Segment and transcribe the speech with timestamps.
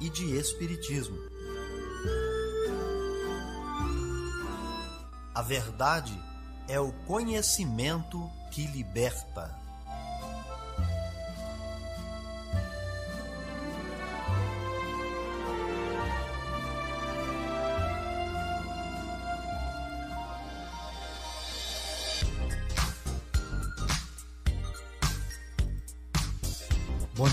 [0.00, 1.18] e de Espiritismo.
[5.34, 6.18] A verdade
[6.68, 9.59] é o conhecimento que liberta.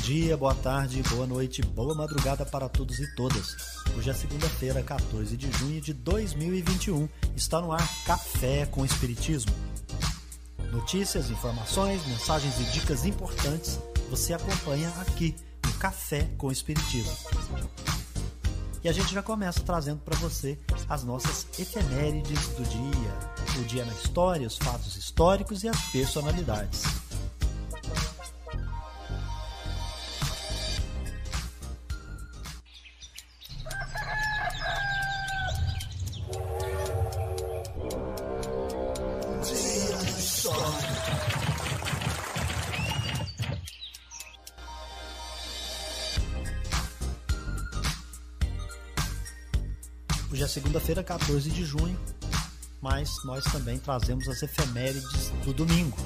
[0.07, 3.57] Dia, boa tarde, boa noite, boa madrugada para todos e todas.
[3.93, 7.09] Hoje é segunda-feira, 14 de junho de 2021.
[7.35, 9.51] Está no ar Café com Espiritismo.
[10.71, 17.11] Notícias, informações, mensagens e dicas importantes você acompanha aqui no Café com Espiritismo.
[18.81, 23.83] E a gente já começa trazendo para você as nossas efemérides do dia, o dia
[23.83, 27.06] na história, os fatos históricos e as personalidades.
[50.87, 51.99] Segunda-feira, 14 de junho,
[52.81, 55.97] mas nós também trazemos as efemérides do domingo.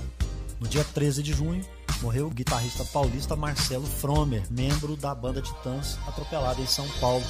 [0.60, 1.64] No dia 13 de junho,
[2.02, 7.24] morreu o guitarrista paulista Marcelo Fromer, membro da banda Titãs, atropelado em São Paulo.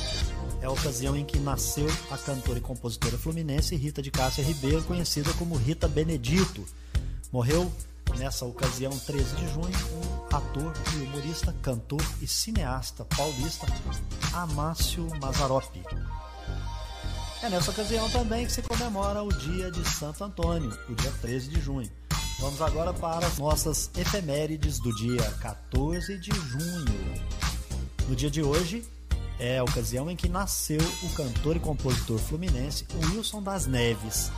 [0.62, 4.84] É a ocasião em que nasceu a cantora e compositora fluminense Rita de Cássia Ribeiro,
[4.84, 6.66] conhecida como Rita Benedito.
[7.34, 7.70] Morreu
[8.18, 9.78] nessa ocasião, 13 de junho,
[10.32, 13.68] o ator e humorista, cantor e cineasta paulista
[14.32, 15.82] Amácio Mazzaropi.
[17.44, 21.50] É nessa ocasião também que se comemora o dia de Santo Antônio, o dia 13
[21.50, 21.90] de junho.
[22.40, 26.86] Vamos agora para as nossas efemérides do dia 14 de junho.
[28.08, 28.86] No dia de hoje
[29.40, 34.32] é a ocasião em que nasceu o cantor e compositor fluminense Wilson das Neves.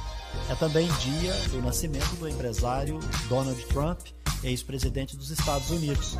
[0.49, 3.99] É também dia do nascimento do empresário Donald Trump,
[4.41, 6.15] ex-presidente dos Estados Unidos.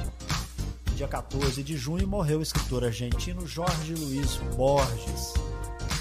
[0.89, 5.33] No dia 14 de junho morreu o escritor argentino Jorge Luiz Borges.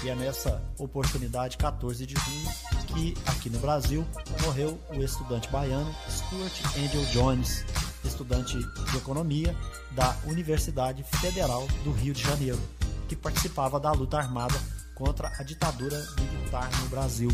[0.03, 2.51] E é nessa oportunidade, 14 de junho,
[2.87, 4.05] que aqui no Brasil
[4.41, 7.63] morreu o estudante baiano Stuart Angel Jones,
[8.03, 9.55] estudante de economia
[9.91, 12.59] da Universidade Federal do Rio de Janeiro,
[13.07, 14.59] que participava da luta armada
[14.93, 17.29] contra a ditadura militar no Brasil.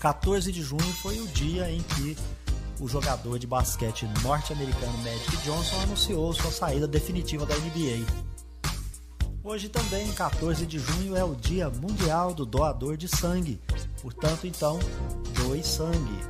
[0.00, 2.16] 14 de junho foi o dia em que
[2.80, 8.06] o jogador de basquete norte-americano Magic Johnson anunciou sua saída definitiva da NBA.
[9.44, 13.60] Hoje também, 14 de junho, é o Dia Mundial do Doador de Sangue.
[14.00, 14.78] Portanto, então,
[15.34, 16.20] doe sangue.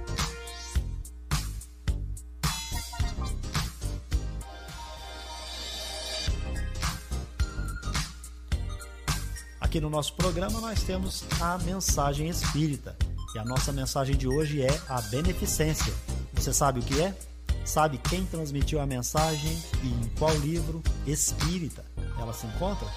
[9.61, 12.97] Aqui no nosso programa nós temos a mensagem espírita.
[13.35, 15.93] E a nossa mensagem de hoje é a beneficência.
[16.33, 17.15] Você sabe o que é?
[17.63, 21.92] Sabe quem transmitiu a mensagem e em qual livro espírita
[22.23, 22.89] ela se encontra?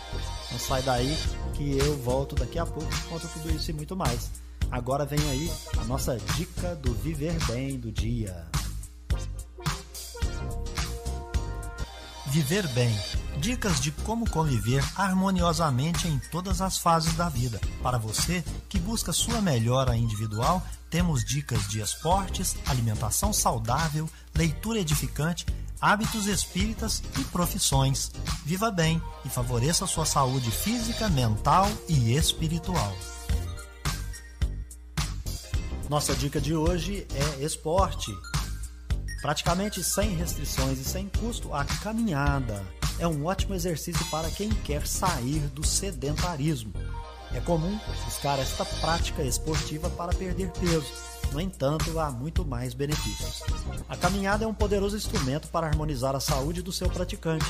[0.52, 1.18] Não sai daí
[1.54, 4.32] que eu volto daqui a pouco e conto tudo isso e muito mais.
[4.72, 8.46] Agora vem aí a nossa dica do viver bem do dia.
[12.28, 12.94] Viver bem.
[13.40, 17.60] Dicas de como conviver harmoniosamente em todas as fases da vida.
[17.82, 25.46] Para você que busca sua melhora individual, temos dicas de esportes, alimentação saudável, leitura edificante,
[25.80, 28.12] hábitos espíritas e profissões.
[28.46, 32.96] Viva bem e favoreça sua saúde física, mental e espiritual.
[35.90, 38.12] Nossa dica de hoje é esporte.
[39.22, 42.64] Praticamente sem restrições e sem custo, a caminhada
[43.00, 46.74] é um ótimo exercício para quem quer sair do sedentarismo.
[47.34, 50.92] É comum buscar esta prática esportiva para perder peso.
[51.36, 53.44] No entanto, há muito mais benefícios.
[53.90, 57.46] A caminhada é um poderoso instrumento para harmonizar a saúde do seu praticante,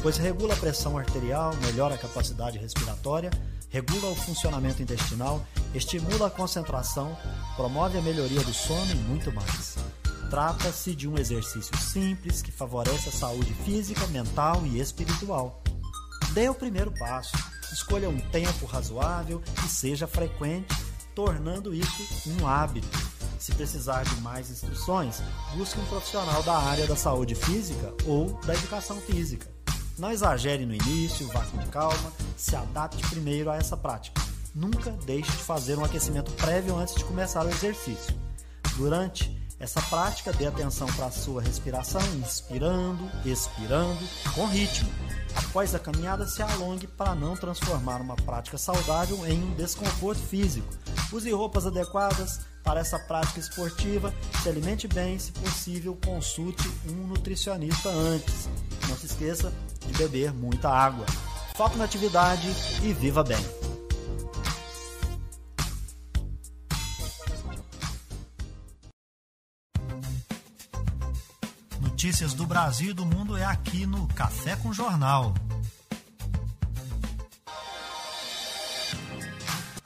[0.00, 3.30] pois regula a pressão arterial, melhora a capacidade respiratória,
[3.68, 5.44] regula o funcionamento intestinal,
[5.74, 7.18] estimula a concentração,
[7.56, 9.78] promove a melhoria do sono e muito mais.
[10.30, 15.60] Trata-se de um exercício simples que favorece a saúde física, mental e espiritual.
[16.34, 17.36] Dê o primeiro passo.
[17.72, 20.72] Escolha um tempo razoável e seja frequente,
[21.16, 23.13] tornando isso um hábito.
[23.38, 25.22] Se precisar de mais instruções,
[25.56, 29.48] busque um profissional da área da saúde física ou da educação física.
[29.98, 34.20] Não exagere no início, vá com calma, se adapte primeiro a essa prática.
[34.54, 38.14] Nunca deixe de fazer um aquecimento prévio antes de começar o exercício.
[38.76, 44.04] Durante essa prática, dê atenção para a sua respiração, inspirando, expirando,
[44.34, 44.90] com ritmo.
[45.34, 50.68] Após a caminhada, se alongue para não transformar uma prática saudável em um desconforto físico.
[51.12, 54.12] Use roupas adequadas para essa prática esportiva,
[54.42, 58.48] se alimente bem, se possível, consulte um nutricionista antes.
[58.88, 59.52] Não se esqueça
[59.86, 61.04] de beber muita água.
[61.54, 62.48] Foque na atividade
[62.82, 63.38] e viva bem.
[71.80, 75.34] Notícias do Brasil e do mundo é aqui no Café com Jornal.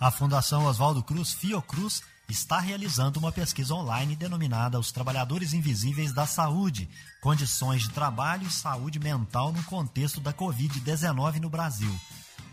[0.00, 2.02] A Fundação Oswaldo Cruz Fiocruz
[2.32, 6.88] está realizando uma pesquisa online denominada Os Trabalhadores Invisíveis da Saúde:
[7.20, 11.94] Condições de Trabalho e Saúde Mental no Contexto da Covid-19 no Brasil.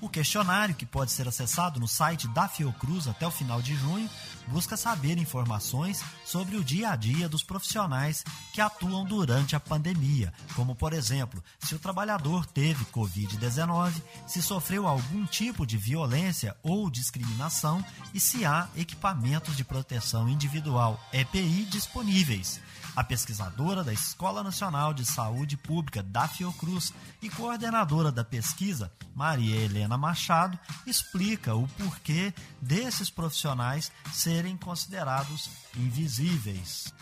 [0.02, 4.10] O questionário, que pode ser acessado no site da Fiocruz até o final de junho,
[4.48, 10.34] busca saber informações sobre o dia a dia dos profissionais que atuam durante a pandemia,
[10.56, 16.90] como, por exemplo, se o trabalhador teve Covid-19, se sofreu algum tipo de violência ou
[16.90, 17.84] discriminação
[18.14, 22.62] e se há equipamentos de proteção individual EPI disponíveis.
[22.96, 29.58] A pesquisadora da Escola Nacional de Saúde Pública da Fiocruz e coordenadora da pesquisa, Maria
[29.58, 30.58] Helena Machado,
[30.88, 36.94] explica o porquê desses profissionais serem considerados invisíveis.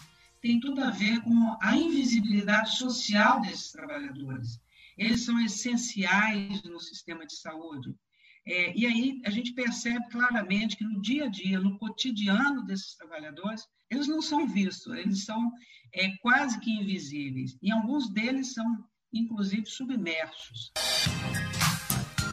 [0.42, 4.60] Tem tudo a ver com a invisibilidade social desses trabalhadores.
[4.98, 7.96] Eles são essenciais no sistema de saúde.
[8.46, 12.96] É, e aí a gente percebe claramente que no dia a dia, no cotidiano desses
[12.96, 15.52] trabalhadores, eles não são vistos, eles são
[15.94, 17.58] é, quase que invisíveis.
[17.62, 18.66] E alguns deles são,
[19.14, 20.72] inclusive, submersos.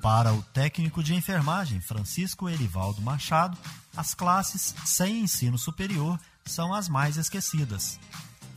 [0.02, 3.58] Para o técnico de enfermagem Francisco Erivaldo Machado,
[3.94, 8.00] as classes sem ensino superior são as mais esquecidas.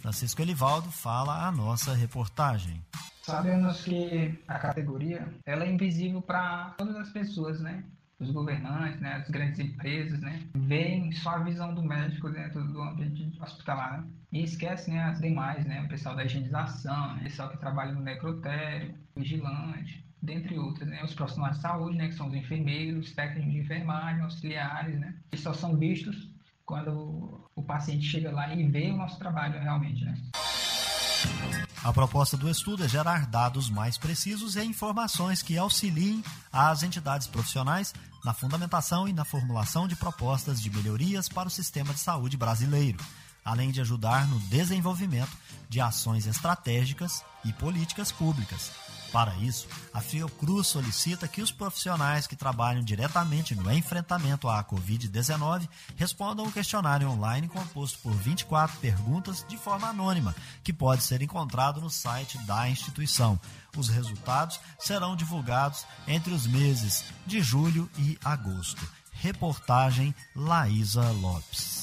[0.01, 2.81] Francisco Elivaldo fala a nossa reportagem.
[3.23, 7.83] Sabemos que a categoria ela é invisível para todas as pessoas, né?
[8.19, 9.15] Os governantes, né?
[9.15, 10.47] as grandes empresas, né?
[10.55, 14.07] Veem só a visão do médico dentro do ambiente hospitalar né?
[14.33, 15.83] E esquecem né, as demais, né?
[15.83, 17.21] O pessoal da higienização, né?
[17.21, 21.03] o pessoal que trabalha no necrotério, vigilante, dentre outras, né?
[21.03, 22.07] Os profissionais de saúde, né?
[22.07, 25.13] Que são os enfermeiros, os técnicos de enfermagem, auxiliares, né?
[25.31, 26.31] Que só são vistos
[26.65, 30.17] quando o paciente chega lá e vê o nosso trabalho realmente, né?
[31.83, 37.27] A proposta do estudo é gerar dados mais precisos e informações que auxiliem as entidades
[37.27, 37.93] profissionais
[38.23, 42.97] na fundamentação e na formulação de propostas de melhorias para o sistema de saúde brasileiro,
[43.43, 45.31] além de ajudar no desenvolvimento
[45.69, 48.71] de ações estratégicas e políticas públicas
[49.13, 55.69] para isso, a Fiocruz solicita que os profissionais que trabalham diretamente no enfrentamento à Covid-19
[55.95, 61.21] respondam o um questionário online composto por 24 perguntas de forma anônima, que pode ser
[61.21, 63.39] encontrado no site da instituição.
[63.77, 68.81] Os resultados serão divulgados entre os meses de julho e agosto.
[69.11, 71.82] Reportagem Laísa Lopes.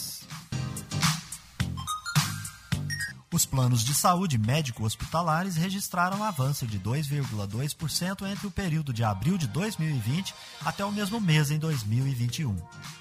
[3.33, 9.47] Os planos de saúde médico-hospitalares registraram avanço de 2,2% entre o período de abril de
[9.47, 10.35] 2020
[10.65, 12.57] até o mesmo mês em 2021.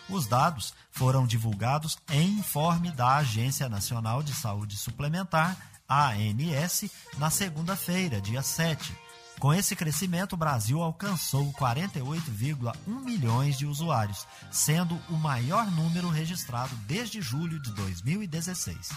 [0.07, 5.57] Os dados foram divulgados em informe da Agência Nacional de Saúde Suplementar,
[5.89, 8.95] ANS, na segunda-feira, dia 7.
[9.39, 16.75] Com esse crescimento, o Brasil alcançou 48,1 milhões de usuários, sendo o maior número registrado
[16.85, 18.89] desde julho de 2016.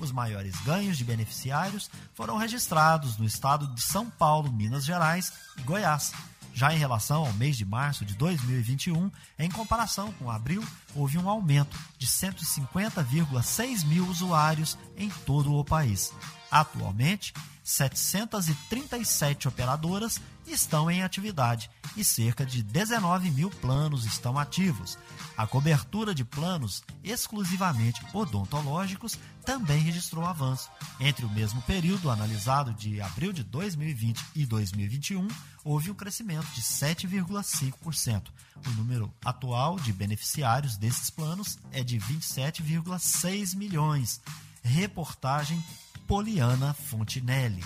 [0.00, 5.62] Os maiores ganhos de beneficiários foram registrados no estado de São Paulo, Minas Gerais e
[5.62, 6.12] Goiás.
[6.52, 10.64] Já em relação ao mês de março de 2021, em comparação com abril,
[10.94, 16.12] houve um aumento de 150,6 mil usuários em todo o país.
[16.50, 17.32] Atualmente,
[17.70, 24.98] 737 operadoras estão em atividade e cerca de 19 mil planos estão ativos.
[25.36, 30.68] A cobertura de planos exclusivamente odontológicos também registrou avanço.
[30.98, 35.28] Entre o mesmo período analisado de abril de 2020 e 2021,
[35.64, 38.30] houve um crescimento de 7,5%.
[38.66, 44.20] O número atual de beneficiários desses planos é de 27,6 milhões.
[44.62, 45.62] Reportagem
[46.10, 47.62] Poliana Fontinelli.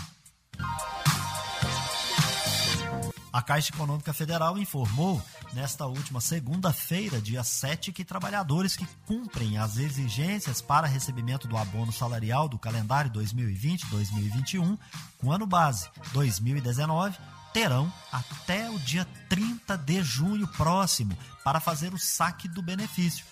[3.32, 5.22] A Caixa Econômica Federal informou
[5.54, 11.90] nesta última segunda-feira, dia 7, que trabalhadores que cumprem as exigências para recebimento do abono
[11.90, 14.78] salarial do calendário 2020-2021,
[15.16, 17.16] com ano base 2019,
[17.54, 23.24] terão até o dia 30 de junho próximo para fazer o saque do benefício.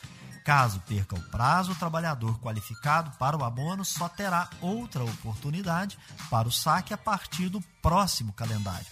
[0.44, 5.96] Caso perca o prazo, o trabalhador qualificado para o abono só terá outra oportunidade
[6.28, 8.86] para o saque a partir do próximo calendário.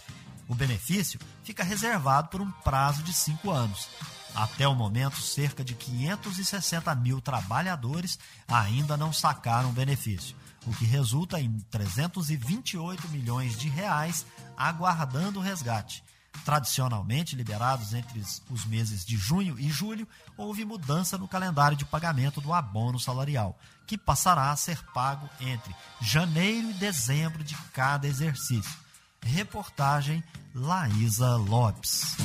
[0.49, 3.89] O benefício fica reservado por um prazo de cinco anos.
[4.35, 10.85] Até o momento, cerca de 560 mil trabalhadores ainda não sacaram o benefício, o que
[10.85, 14.25] resulta em 328 milhões de reais
[14.57, 16.05] aguardando o resgate.
[16.45, 18.21] Tradicionalmente liberados entre
[18.51, 23.59] os meses de junho e julho, houve mudança no calendário de pagamento do abono salarial,
[23.87, 28.75] que passará a ser pago entre janeiro e dezembro de cada exercício.
[29.23, 32.17] Reportagem Laísa Lopes.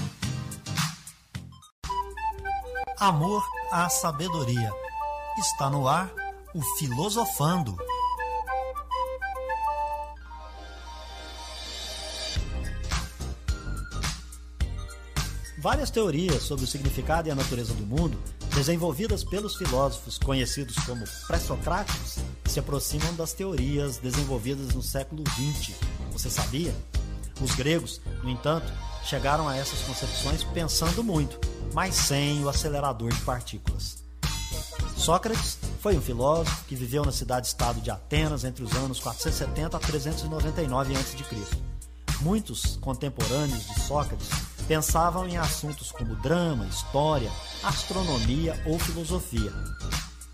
[3.00, 4.72] Amor à sabedoria.
[5.38, 6.10] Está no ar
[6.54, 7.78] o Filosofando.
[15.66, 18.16] Várias teorias sobre o significado e a natureza do mundo,
[18.54, 25.74] desenvolvidas pelos filósofos conhecidos como pré-socráticos, se aproximam das teorias desenvolvidas no século XX
[26.12, 26.72] você sabia?
[27.42, 28.72] Os gregos, no entanto,
[29.06, 31.40] chegaram a essas concepções pensando muito,
[31.74, 34.04] mas sem o acelerador de partículas.
[34.96, 39.80] Sócrates foi um filósofo que viveu na cidade-estado de Atenas entre os anos 470 a
[39.80, 41.18] 399 a.C.
[42.22, 44.30] Muitos contemporâneos de Sócrates
[44.68, 47.32] pensavam em assuntos como drama, história,
[47.64, 49.52] astronomia ou filosofia.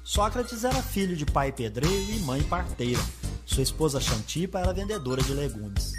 [0.03, 3.01] Sócrates era filho de pai pedreiro e mãe parteira
[3.51, 5.91] sua esposa Xantipa era vendedora de legumes.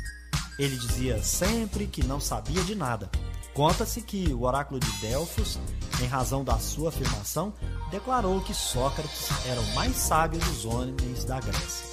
[0.59, 3.11] Ele dizia sempre que não sabia de nada.
[3.53, 5.59] Conta-se que o oráculo de Delfos,
[6.01, 7.53] em razão da sua afirmação,
[7.91, 11.87] declarou que Sócrates era o mais sábio dos homens da Grécia.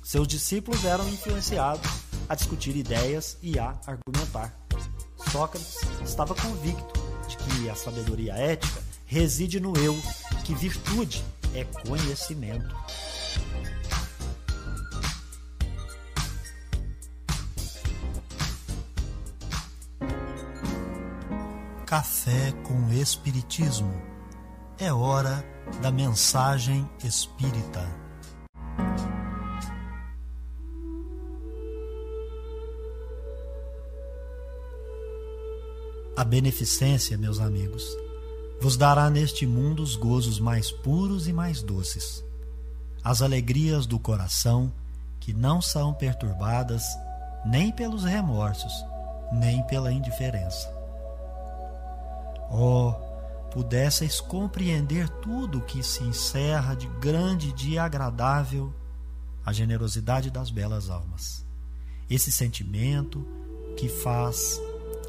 [0.00, 1.90] Seus discípulos eram influenciados
[2.28, 4.65] a discutir ideias e a argumentar.
[5.30, 9.96] Sócrates estava convicto de que a sabedoria ética reside no eu,
[10.44, 12.74] que virtude é conhecimento.
[21.86, 23.92] Café com Espiritismo.
[24.78, 25.44] É hora
[25.80, 28.05] da mensagem espírita.
[36.16, 37.84] A beneficência, meus amigos,
[38.60, 42.24] vos dará neste mundo os gozos mais puros e mais doces,
[43.04, 44.72] as alegrias do coração
[45.20, 46.84] que não são perturbadas
[47.44, 48.72] nem pelos remorsos,
[49.32, 50.76] nem pela indiferença
[52.50, 52.94] Oh,
[53.50, 58.72] pudesseis compreender tudo que se encerra de grande e agradável
[59.44, 61.44] a generosidade das belas almas.
[62.08, 63.26] Esse sentimento
[63.76, 64.60] que faz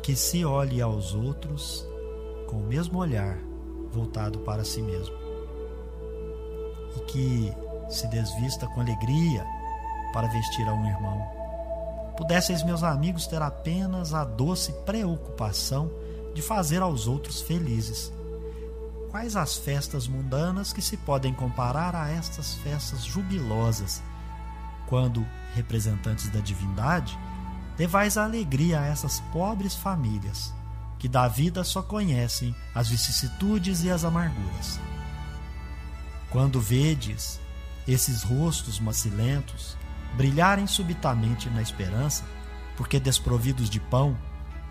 [0.08, 1.86] que se olhe aos outros
[2.48, 3.38] com o mesmo olhar
[3.92, 5.14] voltado para si mesmo.
[6.96, 7.54] E que
[7.90, 9.46] se desvista com alegria
[10.14, 11.22] para vestir a um irmão.
[12.16, 15.92] Pudesseis, meus amigos, ter apenas a doce preocupação
[16.34, 18.10] de fazer aos outros felizes.
[19.12, 24.02] Quais as festas mundanas que se podem comparar a estas festas jubilosas,
[24.88, 27.20] quando, representantes da divindade,
[27.77, 30.53] levais a alegria a essas pobres famílias,
[30.98, 34.79] que da vida só conhecem as vicissitudes e as amarguras?
[36.29, 37.39] Quando vedes
[37.88, 39.77] esses rostos macilentos
[40.15, 42.24] brilharem subitamente na esperança,
[42.75, 44.17] porque desprovidos de pão,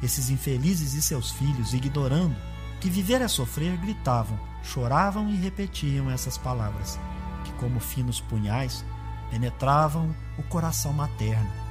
[0.02, 2.36] esses infelizes e seus filhos, ignorando
[2.80, 6.98] que viver é sofrer, gritavam, choravam e repetiam essas palavras,
[7.44, 8.84] que, como finos punhais,
[9.30, 11.65] penetravam o coração materno.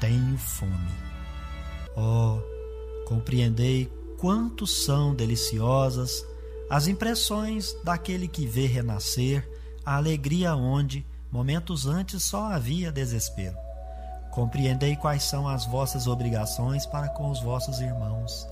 [0.00, 0.94] Tenho fome.
[1.96, 2.38] Oh,
[3.06, 6.24] compreendei quanto são deliciosas
[6.68, 9.48] as impressões daquele que vê renascer
[9.84, 13.56] a alegria onde, momentos antes, só havia desespero.
[14.32, 18.46] Compreendei quais são as vossas obrigações para com os vossos irmãos.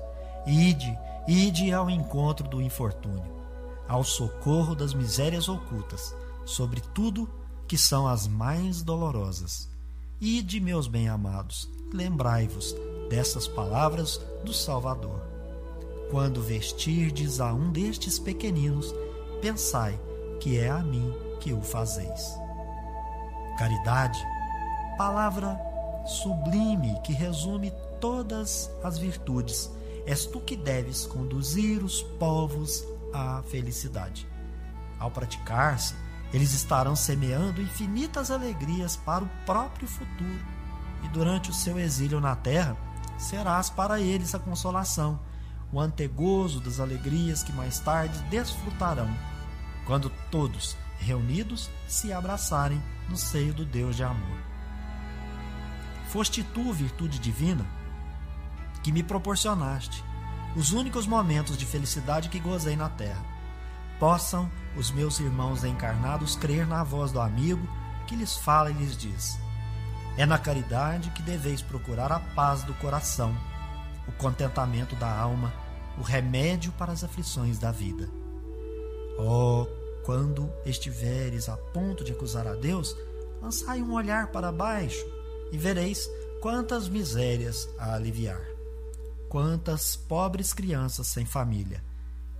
[0.47, 0.97] Ide,
[1.27, 3.35] ide ao encontro do infortúnio,
[3.89, 7.29] ao socorro das misérias ocultas, sobre tudo
[7.67, 9.74] que são as mais dolorosas.
[10.21, 12.75] Ide, meus bem-amados, lembrai-vos
[13.11, 15.21] dessas palavras do Salvador.
[16.11, 18.95] Quando vestirdes a um destes pequeninos,
[19.43, 19.99] pensai
[20.41, 22.33] que é a mim que o fazeis.
[23.59, 24.19] Caridade,
[24.97, 25.59] palavra
[26.07, 29.71] sublime que resume todas as virtudes.
[30.07, 34.29] És tu que deves conduzir os povos à felicidade.
[34.99, 35.95] Ao praticar-se,
[36.35, 40.45] eles estarão semeando infinitas alegrias para o próprio futuro,
[41.05, 42.77] e durante o seu exílio na terra,
[43.17, 45.21] serás para eles a consolação,
[45.73, 49.09] o antegozo das alegrias que mais tarde desfrutarão,
[49.87, 54.39] quando todos, reunidos, se abraçarem no seio do Deus de amor.
[56.09, 57.65] Foste tu, virtude divina,
[58.83, 60.03] que me proporcionaste
[60.57, 63.25] os únicos momentos de felicidade que gozei na terra.
[64.01, 67.67] Possam os meus irmãos encarnados crer na voz do amigo
[68.07, 69.39] que lhes fala e lhes diz:
[70.17, 73.35] É na caridade que deveis procurar a paz do coração,
[74.07, 75.53] o contentamento da alma,
[75.99, 78.09] o remédio para as aflições da vida.
[79.19, 79.67] Oh,
[80.05, 82.97] quando estiveres a ponto de acusar a Deus,
[83.41, 85.05] lançai um olhar para baixo
[85.53, 86.09] e vereis
[86.41, 88.43] quantas misérias a aliviar.
[89.29, 91.83] Quantas pobres crianças sem família,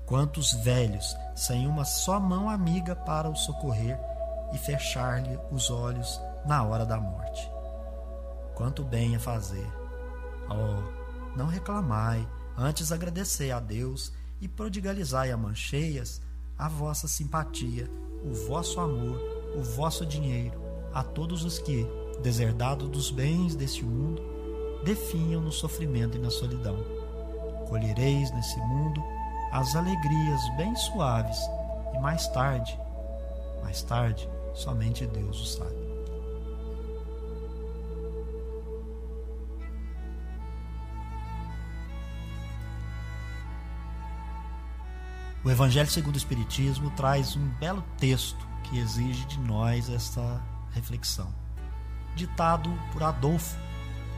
[0.07, 3.99] quantos velhos sem uma só mão amiga para o socorrer
[4.53, 7.51] e fechar-lhe os olhos na hora da morte.
[8.55, 9.67] Quanto bem a fazer!
[10.49, 16.21] Oh, não reclamai, antes agradecei a Deus e prodigalizai a mancheias
[16.57, 17.91] a vossa simpatia,
[18.25, 19.19] o vosso amor,
[19.57, 21.85] o vosso dinheiro a todos os que,
[22.23, 24.23] deserdados dos bens deste mundo,
[24.85, 26.77] definham no sofrimento e na solidão.
[27.69, 29.03] Colhereis nesse mundo
[29.55, 31.39] as alegrias bem suaves
[31.95, 32.77] e mais tarde,
[33.63, 35.85] mais tarde, somente Deus o sabe.
[45.45, 50.43] O Evangelho segundo o Espiritismo traz um belo texto que exige de nós esta
[50.73, 51.33] reflexão.
[52.17, 53.57] Ditado por Adolfo,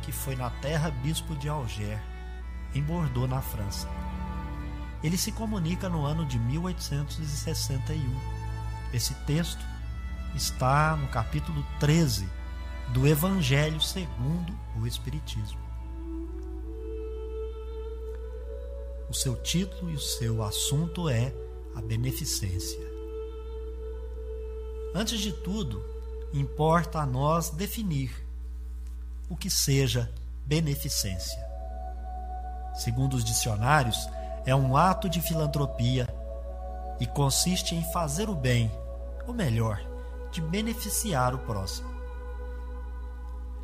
[0.01, 2.01] que foi na terra bispo de Alger,
[2.75, 4.06] em Bordeaux, na França.
[5.03, 8.01] Ele se comunica no ano de 1861.
[8.93, 9.65] Esse texto
[10.35, 12.29] está no capítulo 13
[12.93, 15.61] do Evangelho segundo o Espiritismo.
[19.09, 21.33] O seu título e o seu assunto é
[21.75, 22.81] a beneficência.
[24.95, 25.85] Antes de tudo,
[26.33, 28.11] importa a nós definir
[29.29, 30.11] o que seja
[30.45, 31.45] beneficência.
[32.75, 34.09] Segundo os dicionários,
[34.47, 36.09] é um ato de filantropia
[37.01, 38.71] e consiste em fazer o bem,
[39.27, 39.81] ou melhor,
[40.31, 41.91] de beneficiar o próximo.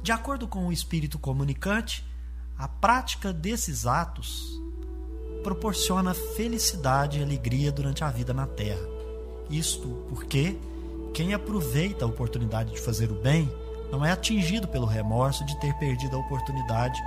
[0.03, 2.05] De acordo com o espírito comunicante,
[2.59, 4.61] a prática desses atos
[5.45, 8.85] proporciona felicidade e alegria durante a vida na Terra.
[9.49, 10.59] Isto porque
[11.14, 13.51] quem aproveita a oportunidade de fazer o bem
[13.90, 17.01] não é atingido pelo remorso de ter perdido a oportunidade,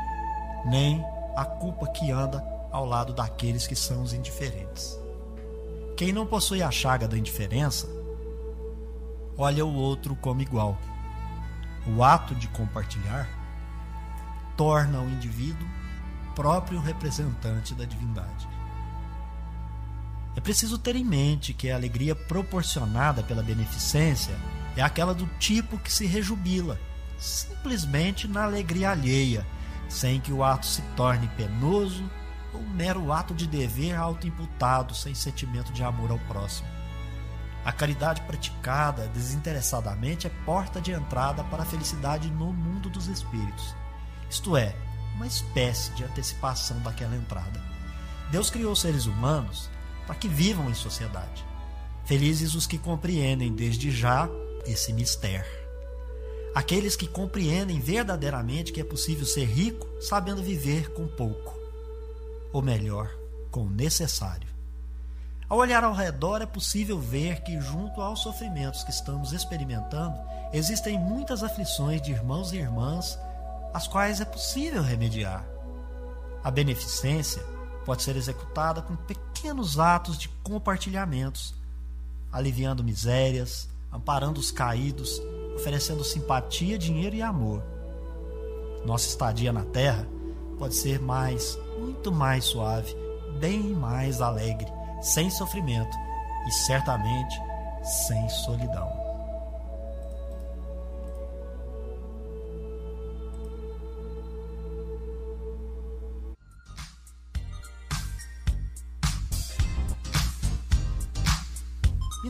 [0.65, 1.03] nem
[1.35, 4.99] a culpa que anda ao lado daqueles que são os indiferentes.
[5.95, 7.87] Quem não possui a chaga da indiferença,
[9.37, 10.77] olha o outro como igual.
[11.87, 13.29] O ato de compartilhar
[14.57, 15.65] torna o indivíduo
[16.35, 18.45] próprio representante da divindade.
[20.35, 24.35] É preciso ter em mente que a alegria proporcionada pela beneficência
[24.75, 26.77] é aquela do tipo que se rejubila,
[27.17, 29.47] simplesmente na alegria alheia,
[29.87, 32.03] sem que o ato se torne penoso
[32.55, 36.67] um mero ato de dever autoimputado sem sentimento de amor ao próximo.
[37.65, 43.75] A caridade praticada desinteressadamente é porta de entrada para a felicidade no mundo dos espíritos.
[44.29, 44.75] Isto é,
[45.15, 47.59] uma espécie de antecipação daquela entrada.
[48.31, 49.69] Deus criou seres humanos
[50.05, 51.45] para que vivam em sociedade.
[52.05, 54.29] Felizes os que compreendem desde já
[54.65, 55.65] esse mistério.
[56.53, 61.57] Aqueles que compreendem verdadeiramente que é possível ser rico sabendo viver com pouco,
[62.55, 63.13] ou melhor,
[63.51, 64.47] com o necessário.
[65.49, 70.17] Ao olhar ao redor, é possível ver que, junto aos sofrimentos que estamos experimentando,
[70.53, 73.19] existem muitas aflições de irmãos e irmãs
[73.73, 75.45] as quais é possível remediar.
[76.41, 77.43] A beneficência
[77.85, 81.53] pode ser executada com pequenos atos de compartilhamentos,
[82.31, 85.21] aliviando misérias, amparando os caídos,
[85.57, 87.61] oferecendo simpatia, dinheiro e amor.
[88.85, 90.14] Nossa estadia na Terra
[90.57, 92.95] pode ser mais, muito mais suave,
[93.39, 94.67] bem mais alegre,
[95.01, 95.95] sem sofrimento
[96.47, 97.39] e certamente
[97.83, 99.05] sem solidão.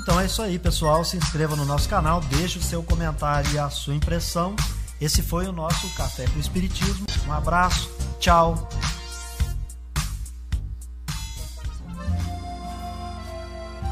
[0.05, 1.03] Então é isso aí, pessoal.
[1.03, 4.55] Se inscreva no nosso canal, deixe o seu comentário e a sua impressão.
[5.01, 7.07] Esse foi o nosso Café com Espiritismo.
[7.27, 8.56] Um abraço, tchau.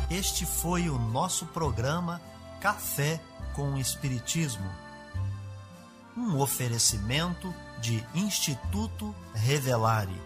[0.10, 2.22] Este foi o nosso programa
[2.62, 3.20] Café
[3.56, 4.70] com Espiritismo.
[6.16, 10.22] Um oferecimento de Instituto Revelare.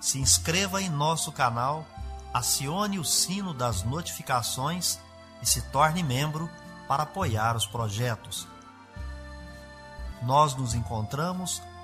[0.00, 1.84] Se inscreva em nosso canal,
[2.32, 4.98] acione o sino das notificações
[5.42, 6.48] e se torne membro
[6.86, 8.46] para apoiar os projetos.
[10.22, 11.60] Nós nos encontramos